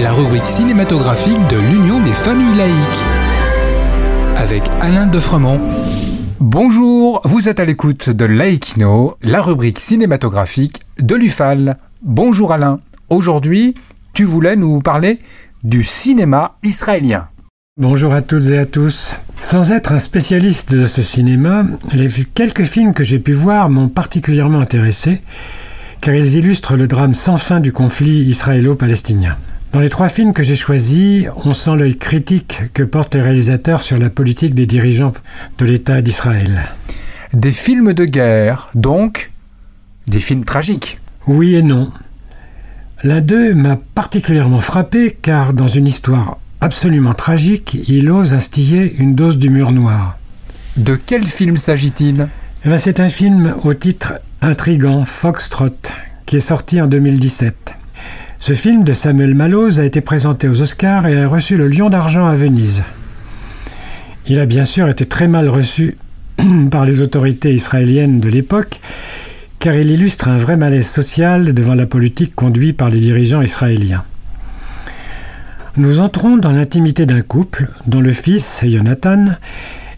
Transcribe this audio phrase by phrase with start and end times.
[0.00, 3.04] La rubrique cinématographique de l'Union des familles laïques.
[4.34, 5.60] Avec Alain Defremont.
[6.40, 11.76] Bonjour, vous êtes à l'écoute de Laïkino, la rubrique cinématographique de l'UFAL.
[12.02, 12.80] Bonjour Alain,
[13.10, 13.74] aujourd'hui
[14.14, 15.18] tu voulais nous parler
[15.64, 17.28] du cinéma israélien.
[17.78, 19.16] Bonjour à toutes et à tous.
[19.42, 23.88] Sans être un spécialiste de ce cinéma, les quelques films que j'ai pu voir m'ont
[23.88, 25.20] particulièrement intéressé
[26.00, 29.36] car ils illustrent le drame sans fin du conflit israélo-palestinien.
[29.72, 33.82] Dans les trois films que j'ai choisis, on sent l'œil critique que porte le réalisateur
[33.82, 35.12] sur la politique des dirigeants
[35.58, 36.68] de l'État d'Israël.
[37.32, 39.30] Des films de guerre, donc
[40.06, 40.98] des films tragiques.
[41.26, 41.90] Oui et non.
[43.02, 49.14] L'un d'eux m'a particulièrement frappé car dans une histoire absolument tragique, il ose instiller une
[49.14, 50.18] dose d'humour noir.
[50.76, 52.28] De quel film s'agit-il?
[52.64, 54.14] Eh ben, C'est un film au titre
[54.46, 55.70] intrigant Foxtrot,
[56.24, 57.74] qui est sorti en 2017.
[58.38, 61.90] Ce film de Samuel Mallows a été présenté aux Oscars et a reçu le Lion
[61.90, 62.84] d'argent à Venise.
[64.28, 65.96] Il a bien sûr été très mal reçu
[66.70, 68.80] par les autorités israéliennes de l'époque,
[69.58, 74.04] car il illustre un vrai malaise social devant la politique conduite par les dirigeants israéliens.
[75.76, 79.26] Nous entrons dans l'intimité d'un couple dont le fils, Jonathan,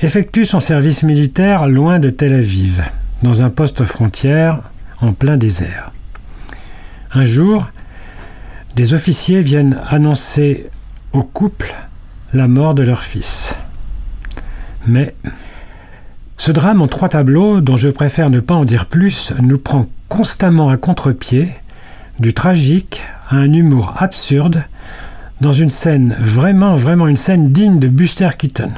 [0.00, 2.82] effectue son service militaire loin de Tel Aviv
[3.22, 4.62] dans un poste frontière
[5.00, 5.92] en plein désert.
[7.12, 7.66] Un jour,
[8.76, 10.68] des officiers viennent annoncer
[11.12, 11.74] au couple
[12.32, 13.56] la mort de leur fils.
[14.86, 15.14] Mais
[16.36, 19.86] ce drame en trois tableaux, dont je préfère ne pas en dire plus, nous prend
[20.08, 21.48] constamment à contre-pied,
[22.18, 24.64] du tragique à un humour absurde,
[25.40, 28.70] dans une scène vraiment, vraiment une scène digne de Buster Keaton.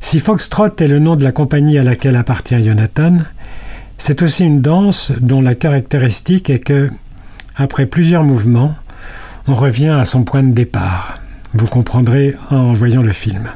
[0.00, 3.16] Si Foxtrot est le nom de la compagnie à laquelle appartient Jonathan,
[3.98, 6.90] c'est aussi une danse dont la caractéristique est que,
[7.56, 8.74] après plusieurs mouvements,
[9.46, 11.20] on revient à son point de départ.
[11.54, 13.48] Vous comprendrez en voyant le film.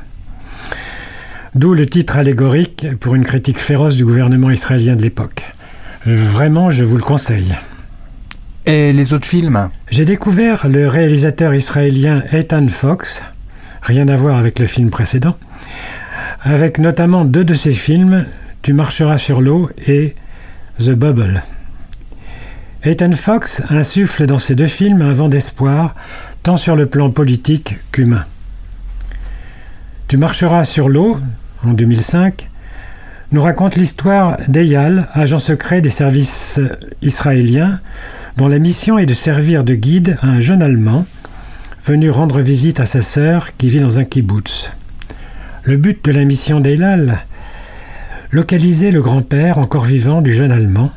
[1.54, 5.47] D'où le titre allégorique pour une critique féroce du gouvernement israélien de l'époque.
[6.06, 7.56] Vraiment, je vous le conseille.
[8.66, 9.70] Et les autres films?
[9.91, 13.22] J'ai découvert le réalisateur israélien Ethan Fox,
[13.82, 15.37] rien à voir avec le film précédent,
[16.43, 18.25] avec notamment deux de ses films,
[18.62, 20.15] Tu marcheras sur l'eau et
[20.78, 21.43] The Bubble.
[22.84, 25.97] Ethan Fox insuffle dans ces deux films un vent d'espoir,
[26.44, 28.25] tant sur le plan politique qu'humain.
[30.06, 31.19] Tu marcheras sur l'eau,
[31.65, 32.49] en 2005,
[33.33, 36.61] nous raconte l'histoire d'Eyal, agent secret des services
[37.03, 37.81] israéliens,
[38.37, 41.06] dont la mission est de servir de guide à un jeune Allemand
[41.84, 44.71] venu rendre visite à sa sœur qui vit dans un kibbutz.
[45.65, 47.25] Le but de la mission d'Eyal
[48.31, 50.91] localiser le grand-père encore vivant du jeune Allemand,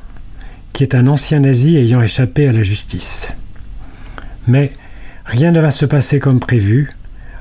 [0.74, 3.30] qui est un ancien nazi ayant échappé à la justice.
[4.47, 4.72] Mais
[5.25, 6.90] rien ne va se passer comme prévu,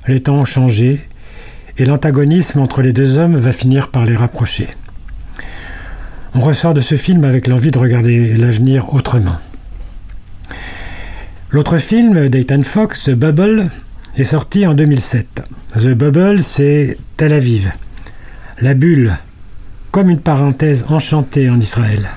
[0.07, 1.01] les temps ont changé,
[1.79, 4.69] et l'antagonisme entre les deux hommes va finir par les rapprocher.
[6.35, 9.37] On ressort de ce film avec l'envie de regarder l'avenir autrement.
[11.51, 13.71] L'autre film d'Ethan Fox, Bubble,
[14.17, 15.43] est sorti en 2007.
[15.75, 17.73] The Bubble, c'est Tel Aviv.
[18.61, 19.19] La bulle,
[19.91, 22.09] comme une parenthèse enchantée en Israël.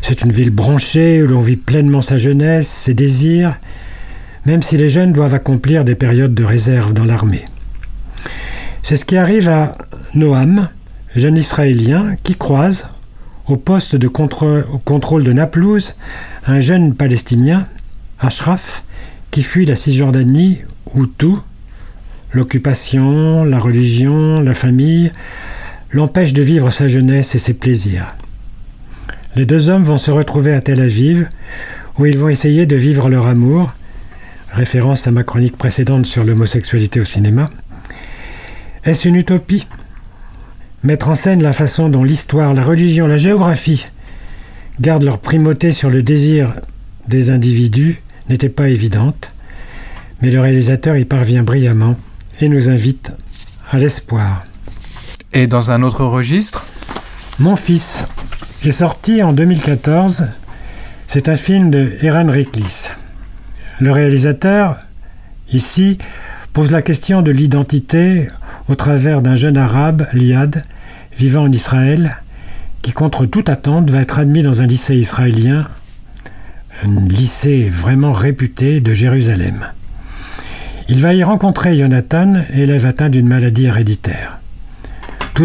[0.00, 3.58] C'est une ville branchée où l'on vit pleinement sa jeunesse, ses désirs,
[4.44, 7.44] même si les jeunes doivent accomplir des périodes de réserve dans l'armée.
[8.82, 9.78] C'est ce qui arrive à
[10.14, 10.68] Noam,
[11.14, 12.88] jeune Israélien, qui croise,
[13.46, 15.94] au poste de contrôle de Naplouse,
[16.46, 17.66] un jeune Palestinien,
[18.18, 18.84] Ashraf,
[19.30, 20.62] qui fuit la Cisjordanie
[20.94, 21.38] où tout,
[22.32, 25.12] l'occupation, la religion, la famille,
[25.92, 28.16] l'empêche de vivre sa jeunesse et ses plaisirs.
[29.36, 31.28] Les deux hommes vont se retrouver à Tel Aviv,
[31.98, 33.74] où ils vont essayer de vivre leur amour,
[34.50, 37.50] référence à ma chronique précédente sur l'homosexualité au cinéma.
[38.84, 39.66] Est-ce une utopie?
[40.82, 43.86] Mettre en scène la façon dont l'histoire, la religion, la géographie
[44.80, 46.54] gardent leur primauté sur le désir
[47.06, 49.28] des individus n'était pas évidente,
[50.20, 51.96] mais le réalisateur y parvient brillamment
[52.40, 53.12] et nous invite
[53.70, 54.44] à l'espoir.
[55.34, 56.66] Et dans un autre registre
[57.38, 58.04] Mon fils
[58.64, 60.26] est sorti en 2014.
[61.06, 62.88] C'est un film de Eran Riklis.
[63.80, 64.76] Le réalisateur,
[65.50, 65.96] ici,
[66.52, 68.28] pose la question de l'identité
[68.68, 70.62] au travers d'un jeune arabe, Liad,
[71.16, 72.18] vivant en Israël,
[72.82, 75.66] qui contre toute attente va être admis dans un lycée israélien,
[76.84, 79.66] un lycée vraiment réputé de Jérusalem.
[80.90, 84.41] Il va y rencontrer Jonathan, élève atteint d'une maladie héréditaire.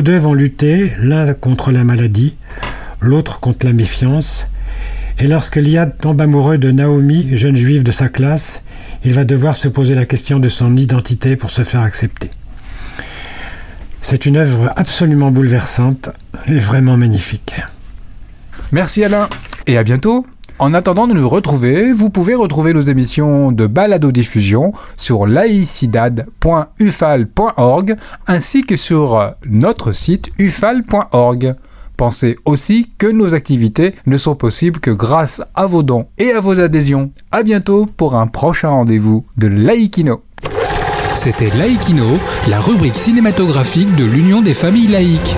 [0.01, 2.35] Deux vont lutter, l'un contre la maladie,
[3.01, 4.47] l'autre contre la méfiance,
[5.19, 8.63] et lorsque Liad tombe amoureux de Naomi, jeune juive de sa classe,
[9.03, 12.29] il va devoir se poser la question de son identité pour se faire accepter.
[14.01, 16.09] C'est une œuvre absolument bouleversante
[16.47, 17.55] et vraiment magnifique.
[18.71, 19.27] Merci Alain
[19.65, 20.25] et à bientôt.
[20.59, 27.95] En attendant de nous retrouver, vous pouvez retrouver nos émissions de balado diffusion sur laicidad.ufal.org
[28.25, 31.53] ainsi que sur notre site ufal.org.
[31.95, 36.39] Pensez aussi que nos activités ne sont possibles que grâce à vos dons et à
[36.39, 37.11] vos adhésions.
[37.31, 40.23] À bientôt pour un prochain rendez-vous de Laïkino.
[41.13, 42.17] C'était Laïkino,
[42.47, 45.37] la rubrique cinématographique de l'Union des familles laïques.